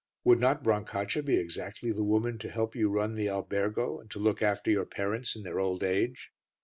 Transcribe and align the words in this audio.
Would 0.23 0.39
not 0.39 0.63
Brancaccia 0.63 1.21
be 1.21 1.37
exactly 1.37 1.91
the 1.91 2.03
woman 2.03 2.39
to 2.39 2.49
help 2.49 2.75
you 2.75 2.87
to 2.87 2.91
run 2.91 3.13
the 3.13 3.29
albergo 3.29 3.99
and 3.99 4.09
to 4.09 4.17
look 4.17 4.41
after 4.41 4.71
your 4.71 4.87
parents 4.87 5.35
in 5.35 5.43
their 5.43 5.59
old 5.59 5.83
age?" 5.83 6.31